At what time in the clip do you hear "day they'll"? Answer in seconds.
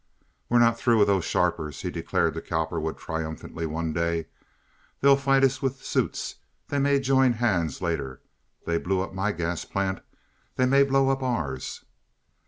3.93-5.15